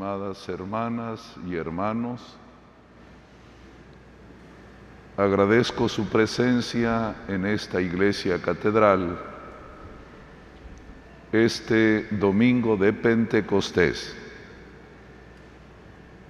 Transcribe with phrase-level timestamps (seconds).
[0.00, 2.22] estimadas hermanas y hermanos,
[5.14, 9.18] agradezco su presencia en esta iglesia catedral
[11.32, 14.16] este domingo de Pentecostés,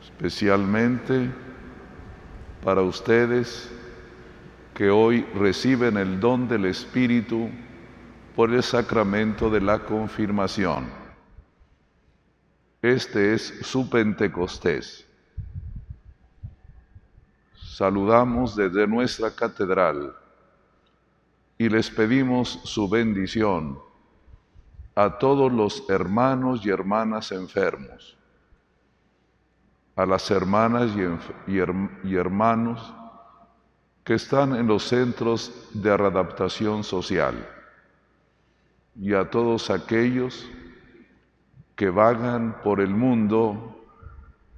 [0.02, 1.30] especialmente
[2.64, 3.70] para ustedes
[4.74, 7.48] que hoy reciben el don del Espíritu
[8.34, 10.99] por el sacramento de la confirmación.
[12.82, 15.06] Este es su Pentecostés.
[17.54, 20.16] Saludamos desde nuestra catedral
[21.58, 23.78] y les pedimos su bendición
[24.94, 28.16] a todos los hermanos y hermanas enfermos,
[29.94, 30.90] a las hermanas
[31.46, 32.94] y, hermanos
[34.04, 37.46] que están en los centros de readaptación social
[38.96, 40.48] y a todos aquellos
[41.80, 43.88] que vagan por el mundo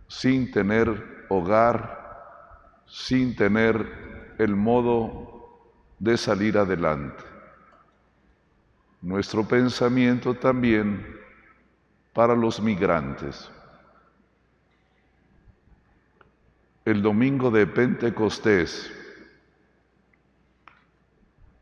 [0.09, 5.61] sin tener hogar, sin tener el modo
[6.01, 7.23] de salir adelante.
[9.03, 11.17] Nuestro pensamiento también
[12.13, 13.49] para los migrantes.
[16.85, 18.93] El domingo de Pentecostés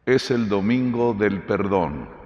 [0.07, 2.20] es el domingo del perdón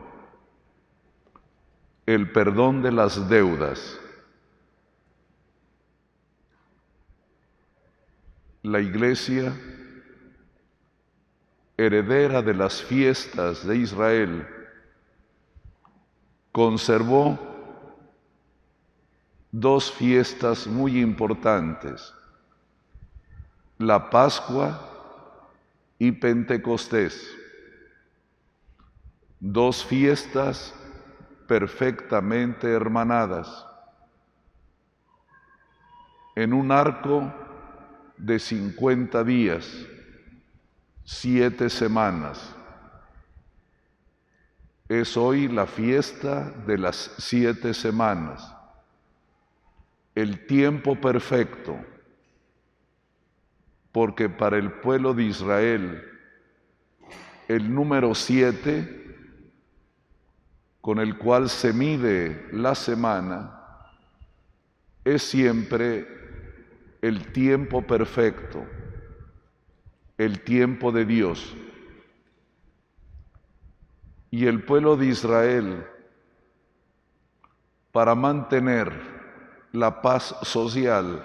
[2.07, 3.99] el perdón de las deudas.
[8.63, 9.55] La iglesia,
[11.77, 14.47] heredera de las fiestas de Israel,
[16.53, 17.39] conservó
[19.51, 22.13] dos fiestas muy importantes,
[23.79, 24.81] la Pascua
[25.99, 27.31] y Pentecostés,
[29.41, 30.75] dos fiestas
[31.47, 33.67] perfectamente hermanadas
[36.35, 37.33] en un arco
[38.17, 39.87] de 50 días,
[41.05, 42.55] siete semanas.
[44.89, 48.55] Es hoy la fiesta de las siete semanas,
[50.15, 51.77] el tiempo perfecto,
[53.93, 56.11] porque para el pueblo de Israel
[57.49, 59.04] el número siete
[60.85, 63.59] con el cual se mide la semana
[65.03, 66.07] es siempre
[67.01, 68.67] el tiempo perfecto,
[70.19, 71.57] el tiempo de Dios.
[74.31, 75.87] Y el pueblo de Israel,
[77.91, 78.93] para mantener
[79.73, 81.25] la paz social,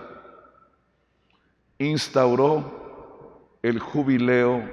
[1.79, 4.63] instauró el jubileo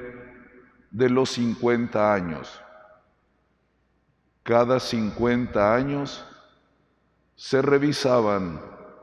[0.92, 2.62] de los 50 años
[4.46, 6.24] cada 50 años
[7.34, 8.60] se revisaban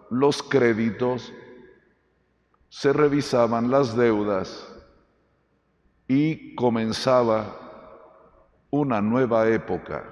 [0.09, 1.33] los créditos,
[2.69, 4.73] se revisaban las deudas
[6.07, 7.59] y comenzaba
[8.69, 10.05] una nueva época.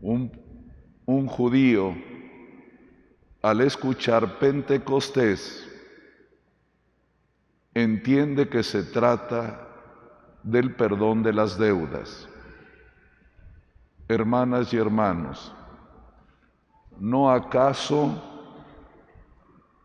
[0.00, 0.30] Un,
[1.06, 1.96] un judío,
[3.40, 5.66] al escuchar Pentecostés,
[7.72, 9.66] entiende que se trata
[10.42, 12.28] del perdón de las deudas
[14.08, 15.54] hermanas y hermanos,
[16.98, 18.10] ¿no acaso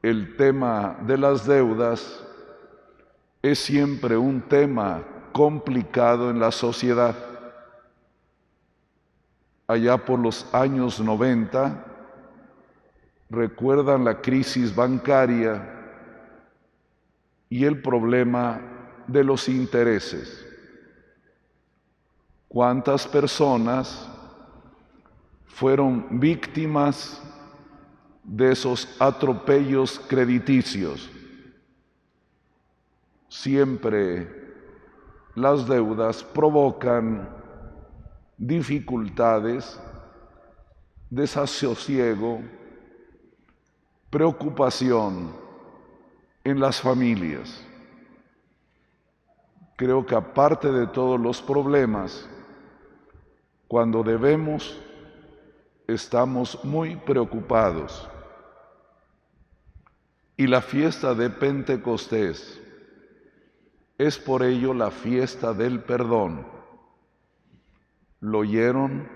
[0.02, 2.26] el tema de las deudas
[3.42, 7.16] es siempre un tema complicado en la sociedad?
[9.68, 11.86] Allá por los años 90,
[13.30, 15.70] recuerdan la crisis bancaria
[17.50, 18.62] y el problema
[19.08, 20.46] de los intereses.
[22.48, 24.13] ¿Cuántas personas
[25.54, 27.22] fueron víctimas
[28.24, 31.10] de esos atropellos crediticios.
[33.30, 34.28] Siempre
[35.36, 37.30] las deudas provocan
[38.36, 39.80] dificultades,
[41.12, 42.42] desasosiego,
[44.10, 45.36] preocupación
[46.44, 47.64] en las familias.
[49.76, 52.28] Creo que aparte de todos los problemas,
[53.68, 54.80] cuando debemos
[55.88, 58.10] estamos muy preocupados.
[60.36, 62.60] Y la fiesta de Pentecostés
[63.98, 66.48] es por ello la fiesta del perdón.
[68.20, 69.08] Lo oyeron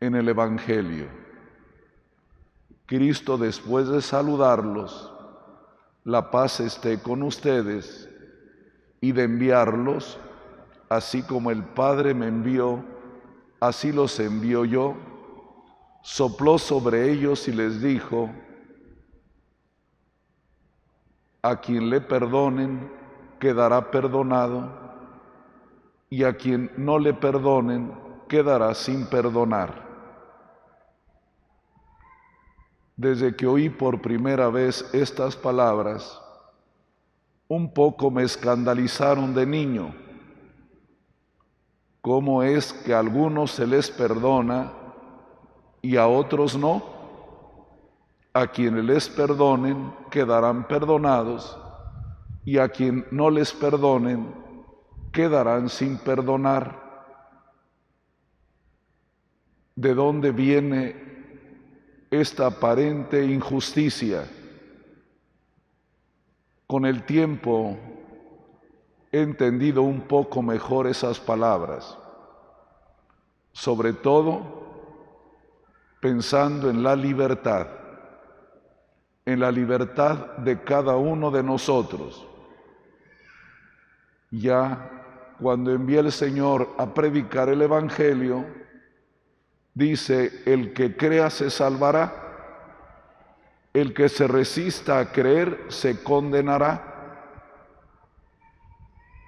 [0.00, 1.06] en el Evangelio.
[2.86, 5.12] Cristo después de saludarlos,
[6.04, 8.08] la paz esté con ustedes
[9.00, 10.18] y de enviarlos,
[10.88, 12.84] así como el Padre me envió,
[13.60, 14.94] así los envío yo,
[16.02, 18.30] sopló sobre ellos y les dijo,
[21.42, 22.90] a quien le perdonen
[23.38, 24.86] quedará perdonado
[26.10, 27.92] y a quien no le perdonen
[28.28, 29.86] quedará sin perdonar.
[32.96, 36.20] Desde que oí por primera vez estas palabras,
[37.46, 39.94] un poco me escandalizaron de niño.
[42.06, 44.72] ¿Cómo es que a algunos se les perdona
[45.82, 46.80] y a otros no.
[48.32, 51.58] A quienes les perdonen quedarán perdonados
[52.44, 54.32] y a quien no les perdonen
[55.10, 56.80] quedarán sin perdonar.
[59.74, 60.94] ¿De dónde viene
[62.08, 64.28] esta aparente injusticia?
[66.68, 67.76] Con el tiempo
[69.22, 71.96] entendido un poco mejor esas palabras,
[73.52, 74.64] sobre todo
[76.00, 77.68] pensando en la libertad,
[79.24, 82.26] en la libertad de cada uno de nosotros.
[84.30, 84.90] Ya
[85.40, 88.46] cuando envía el Señor a predicar el Evangelio,
[89.74, 92.22] dice, el que crea se salvará,
[93.74, 96.95] el que se resista a creer se condenará.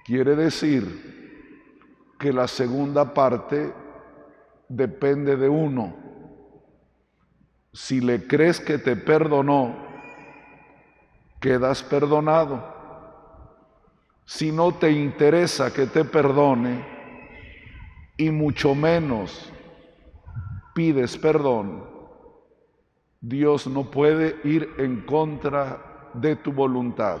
[0.09, 3.71] Quiere decir que la segunda parte
[4.67, 5.93] depende de uno
[7.71, 9.75] si le crees que te perdonó,
[11.39, 12.73] quedas perdonado.
[14.25, 16.83] Si no te interesa que te perdone,
[18.17, 19.53] y mucho menos
[20.73, 21.83] pides perdón,
[23.21, 27.19] Dios no puede ir en contra de tu voluntad.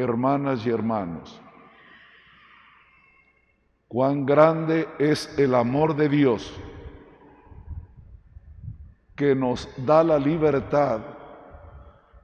[0.00, 1.38] Hermanas y hermanos,
[3.86, 6.54] cuán grande es el amor de Dios
[9.14, 11.00] que nos da la libertad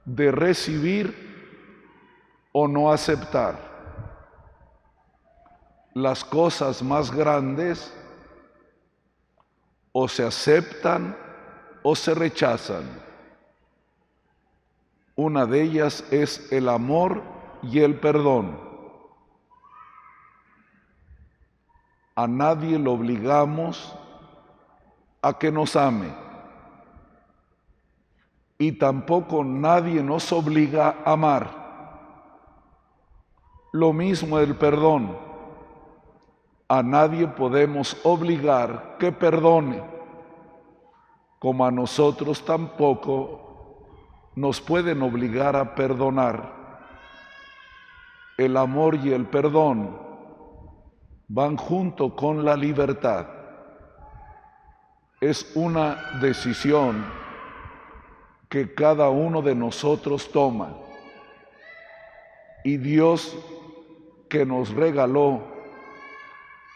[0.05, 1.27] de recibir
[2.51, 3.59] o no aceptar.
[5.93, 7.93] Las cosas más grandes
[9.91, 11.15] o se aceptan
[11.83, 12.83] o se rechazan.
[15.15, 18.59] Una de ellas es el amor y el perdón.
[22.15, 23.95] A nadie lo obligamos
[25.21, 26.27] a que nos ame
[28.57, 31.67] y tampoco nadie nos obliga a amar.
[33.71, 35.17] Lo mismo el perdón.
[36.67, 39.81] A nadie podemos obligar que perdone,
[41.39, 43.47] como a nosotros tampoco
[44.35, 46.56] nos pueden obligar a perdonar.
[48.37, 49.99] El amor y el perdón
[51.27, 53.27] van junto con la libertad.
[55.19, 57.03] Es una decisión
[58.49, 60.75] que cada uno de nosotros toma.
[62.63, 63.35] Y Dios
[64.29, 65.41] que nos regaló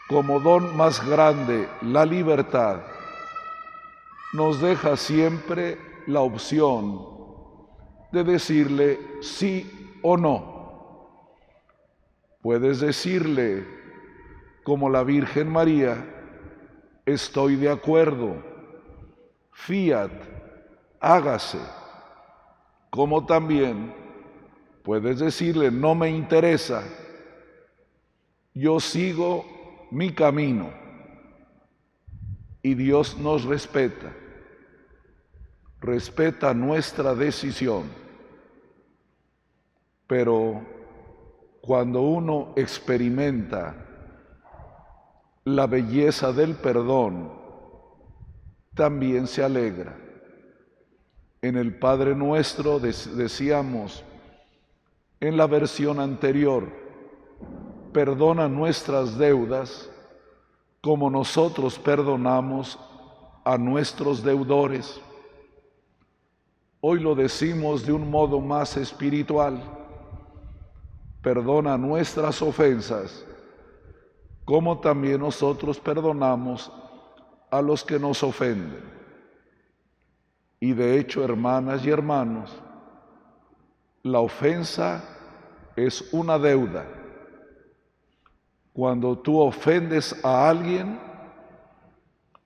[0.08, 2.82] como don más grande la libertad,
[4.32, 7.06] nos deja siempre la opción
[8.10, 10.51] de decirle sí o no.
[12.42, 13.64] Puedes decirle,
[14.64, 16.04] como la Virgen María,
[17.06, 18.42] estoy de acuerdo,
[19.52, 20.10] fiat,
[20.98, 21.60] hágase.
[22.90, 23.94] Como también
[24.82, 26.82] puedes decirle, no me interesa,
[28.54, 29.44] yo sigo
[29.92, 30.70] mi camino.
[32.60, 34.12] Y Dios nos respeta,
[35.80, 37.84] respeta nuestra decisión.
[40.08, 40.81] Pero
[41.62, 43.76] cuando uno experimenta
[45.44, 47.32] la belleza del perdón,
[48.74, 49.96] también se alegra.
[51.40, 54.04] En el Padre Nuestro decíamos
[55.20, 56.66] en la versión anterior,
[57.92, 59.88] perdona nuestras deudas
[60.80, 62.76] como nosotros perdonamos
[63.44, 65.00] a nuestros deudores.
[66.80, 69.81] Hoy lo decimos de un modo más espiritual.
[71.22, 73.24] Perdona nuestras ofensas,
[74.44, 76.70] como también nosotros perdonamos
[77.50, 78.82] a los que nos ofenden.
[80.58, 82.50] Y de hecho, hermanas y hermanos,
[84.02, 85.04] la ofensa
[85.76, 86.84] es una deuda.
[88.72, 90.98] Cuando tú ofendes a alguien,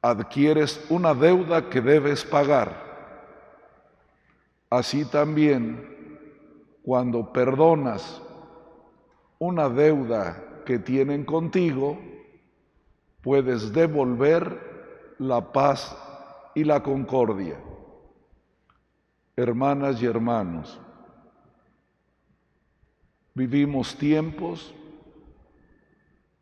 [0.03, 2.85] adquieres una deuda que debes pagar.
[4.69, 6.19] Así también,
[6.83, 8.21] cuando perdonas
[9.39, 11.99] una deuda que tienen contigo,
[13.23, 15.97] puedes devolver la paz
[16.55, 17.59] y la concordia.
[19.37, 20.81] Hermanas y hermanos,
[23.35, 24.75] vivimos tiempos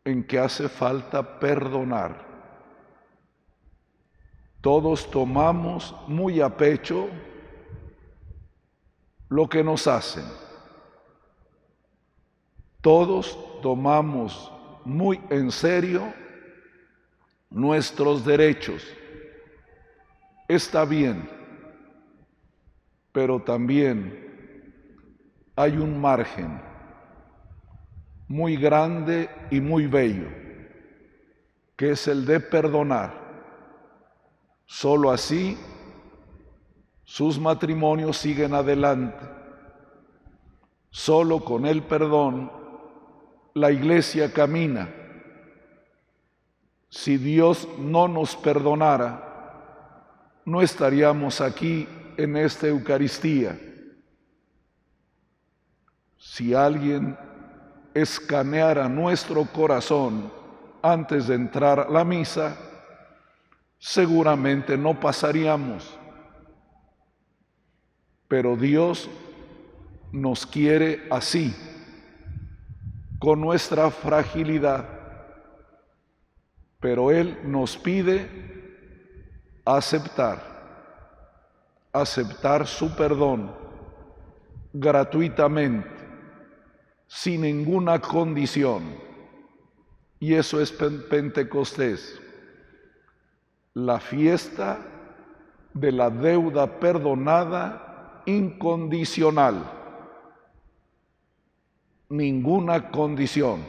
[0.05, 2.25] en que hace falta perdonar.
[4.61, 7.09] Todos tomamos muy a pecho
[9.29, 10.44] lo que nos hacen.
[12.85, 16.13] Todos tomamos muy en serio
[17.49, 18.85] nuestros derechos.
[20.47, 21.27] Está bien,
[23.11, 25.01] pero también
[25.55, 26.61] hay un margen
[28.27, 30.29] muy grande y muy bello,
[31.75, 33.19] que es el de perdonar.
[34.67, 35.57] Solo así
[37.03, 39.25] sus matrimonios siguen adelante.
[40.91, 42.63] Solo con el perdón
[43.55, 44.89] la iglesia camina.
[46.89, 53.57] Si Dios no nos perdonara, no estaríamos aquí en esta Eucaristía.
[56.17, 57.17] Si alguien
[57.93, 60.31] escaneara nuestro corazón
[60.81, 62.57] antes de entrar a la misa,
[63.79, 65.97] seguramente no pasaríamos.
[68.27, 69.09] Pero Dios
[70.11, 71.55] nos quiere así,
[73.25, 74.85] con nuestra fragilidad.
[76.79, 78.29] Pero Él nos pide
[79.65, 80.37] aceptar,
[81.91, 83.51] aceptar su perdón
[84.71, 85.89] gratuitamente
[87.07, 88.95] sin ninguna condición.
[90.19, 92.21] Y eso es Pentecostés,
[93.73, 94.77] la fiesta
[95.73, 99.74] de la deuda perdonada incondicional.
[102.09, 103.63] Ninguna condición,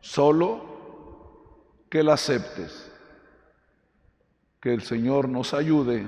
[0.00, 0.68] solo
[1.88, 2.92] que la aceptes.
[4.60, 6.04] Que el Señor nos ayude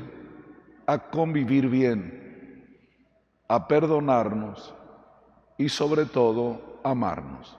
[0.87, 2.76] a convivir bien,
[3.47, 4.75] a perdonarnos
[5.56, 7.56] y sobre todo amarnos.